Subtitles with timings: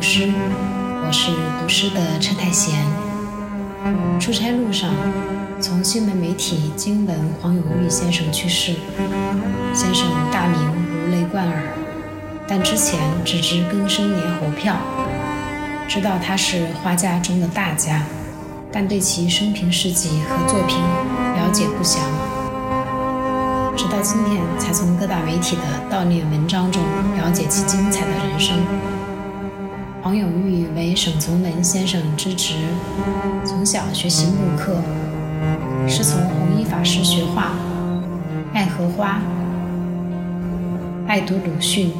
[0.00, 2.74] 诗的车太贤。
[4.18, 4.90] 出差路上，
[5.60, 8.74] 从新闻媒体惊闻黄永玉先生去世。
[9.72, 10.58] 先生大名
[11.04, 11.62] 如雷贯耳，
[12.46, 14.76] 但之前只知庚申年猴票，
[15.88, 18.02] 知道他是画家中的大家，
[18.70, 20.76] 但对其生平事迹和作品
[21.36, 22.02] 了解不详。
[23.76, 26.82] 直到今天，才从各大媒体的悼念文章中
[27.16, 28.58] 了解其精彩的人生。
[30.02, 32.54] 黄永玉为沈从文先生之侄，
[33.44, 34.76] 从小学习木刻，
[35.86, 37.52] 师从弘一法师学画，
[38.54, 39.20] 爱荷花，
[41.06, 41.92] 爱读鲁迅、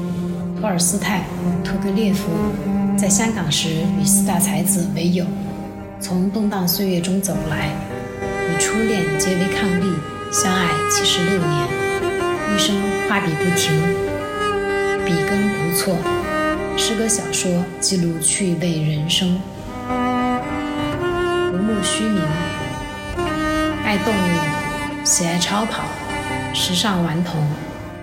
[0.58, 1.24] 托尔斯泰、
[1.62, 2.30] 屠格涅夫。
[2.96, 3.68] 在香港时
[4.00, 5.26] 与四大才子为友，
[6.00, 7.68] 从动荡岁月中走来，
[8.48, 9.92] 与初恋结为伉俪，
[10.32, 11.68] 相爱七十六年，
[12.54, 12.74] 一生
[13.08, 13.72] 画笔不停，
[15.04, 15.96] 笔耕不辍。
[16.76, 19.40] 诗歌小说记录趣味人生，
[21.52, 22.22] 无慕虚名，
[23.84, 25.82] 爱动物，喜爱超跑，
[26.54, 27.40] 时尚顽童，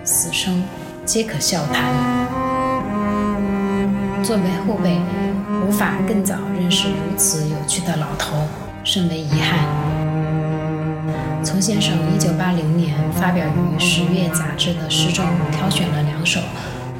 [0.04, 0.62] 死生
[1.04, 1.84] 皆可笑谈。
[4.22, 5.00] 作为后辈，
[5.66, 8.46] 无法更早认识如此有趣的老头，
[8.84, 9.58] 甚为遗憾。
[11.44, 16.40] 从先生1980年发表于《十月》杂志的诗中挑选了两首。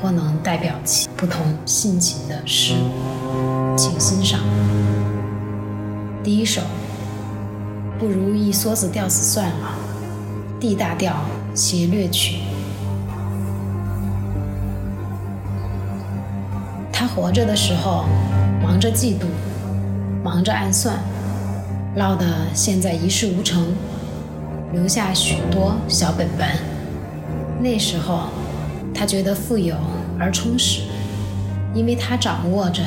[0.00, 2.74] 或能代表其不同性情的诗，
[3.76, 4.38] 请欣赏。
[6.22, 6.62] 第一首，
[7.98, 9.74] 不如一梭子吊死算了。
[10.60, 11.16] D 大调
[11.54, 12.38] 协略曲。
[16.92, 18.04] 他活着的时候，
[18.62, 19.24] 忙着嫉妒，
[20.22, 20.98] 忙着暗算，
[21.96, 22.24] 闹得
[22.54, 23.74] 现在一事无成，
[24.72, 26.48] 留下许多小本本。
[27.60, 28.28] 那时候。
[28.98, 29.76] 他觉得富有
[30.18, 30.80] 而充实，
[31.72, 32.82] 因为他掌握着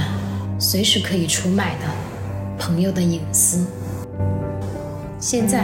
[0.60, 1.86] 随时可以出卖的
[2.60, 3.66] 朋友的隐私。
[5.18, 5.64] 现在，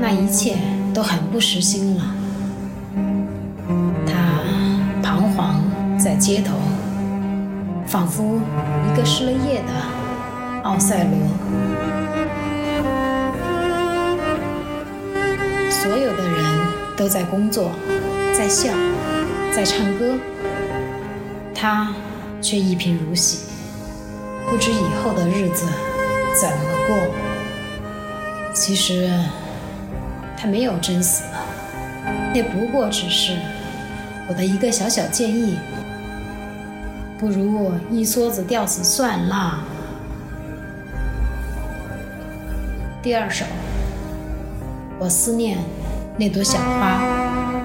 [0.00, 0.56] 那一切
[0.94, 2.02] 都很不实心了。
[4.06, 4.40] 他
[5.02, 5.62] 彷徨
[5.98, 6.54] 在街头，
[7.86, 8.40] 仿佛
[8.90, 11.12] 一个失了业的奥赛罗。
[15.68, 16.42] 所有的人
[16.96, 17.70] 都在工作，
[18.32, 18.72] 在笑。
[19.54, 20.18] 在唱歌，
[21.54, 21.94] 他
[22.42, 23.46] 却一贫如洗，
[24.50, 25.64] 不知以后的日子
[26.34, 26.56] 怎么
[26.88, 27.14] 过。
[28.52, 29.08] 其实
[30.36, 31.22] 他没有真死，
[32.34, 33.38] 也不过只是
[34.28, 35.56] 我的一个小小建议：
[37.16, 39.60] 不如一梭子吊死算了。
[43.00, 43.44] 第二首，
[44.98, 45.58] 我思念
[46.18, 47.63] 那朵小花。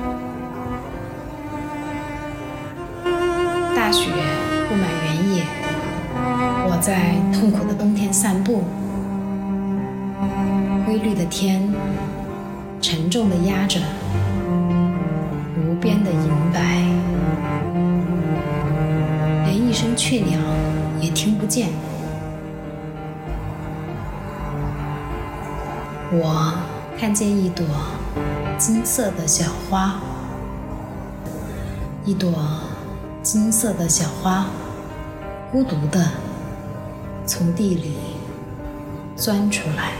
[3.90, 4.12] 大雪
[4.70, 5.44] 布满原野，
[6.70, 8.64] 我在痛苦的冬天散步。
[10.86, 11.74] 灰绿的天，
[12.80, 13.80] 沉重的压着
[15.58, 16.84] 无边的银白，
[19.46, 20.40] 连一声雀鸟
[21.02, 21.70] 也听不见。
[26.12, 26.54] 我
[26.96, 27.66] 看见一朵
[28.56, 29.96] 金色的小花，
[32.06, 32.32] 一朵。
[33.22, 34.46] 金色的小花，
[35.52, 36.04] 孤独地
[37.26, 37.96] 从地里
[39.16, 39.92] 钻出来。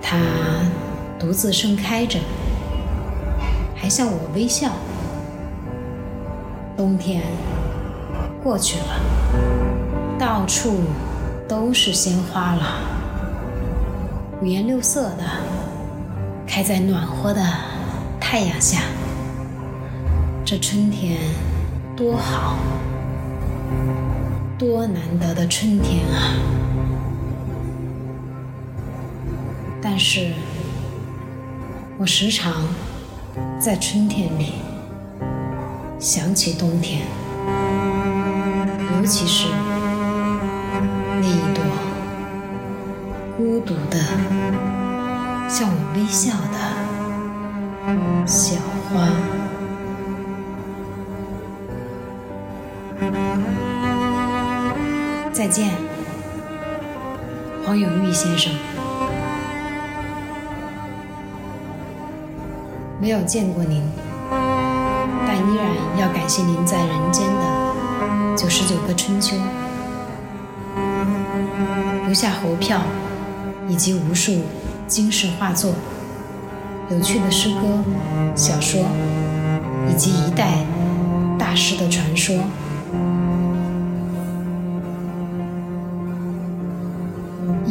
[0.00, 0.16] 它
[1.18, 2.20] 独自盛开着，
[3.74, 4.70] 还向我微笑。
[6.76, 7.22] 冬天
[8.42, 10.80] 过去了，到处
[11.48, 12.62] 都是鲜花了，
[14.40, 15.24] 五颜六色的，
[16.46, 17.42] 开在暖和的
[18.20, 18.82] 太阳下。
[20.48, 21.18] 这春天
[21.96, 22.56] 多好，
[24.56, 26.38] 多难得的春天啊！
[29.82, 30.30] 但是，
[31.98, 32.52] 我时常
[33.60, 34.52] 在春天里
[35.98, 37.02] 想起冬天，
[39.00, 39.48] 尤其是
[41.20, 41.64] 那一朵
[43.36, 43.98] 孤独的、
[45.48, 46.58] 向我微笑的
[48.28, 48.54] 小
[48.88, 49.45] 花。
[55.32, 55.70] 再见，
[57.64, 58.52] 黄永玉先生。
[62.98, 63.82] 没有见过您，
[64.30, 65.66] 但依然
[65.98, 69.36] 要感谢您在人间的九十九个春秋，
[72.06, 72.80] 留下猴票
[73.68, 74.40] 以及无数
[74.88, 75.74] 惊世画作、
[76.90, 77.84] 有趣的诗歌、
[78.34, 78.80] 小说，
[79.88, 80.64] 以及一代
[81.38, 82.34] 大师的传说。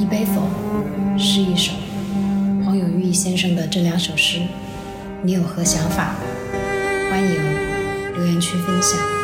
[0.07, 0.47] 杯否，
[1.17, 1.71] 诗一首。
[2.63, 4.39] 黄永玉先生的这两首诗，
[5.23, 6.15] 你有何想法？
[7.09, 7.35] 欢迎
[8.13, 9.14] 留言区分享。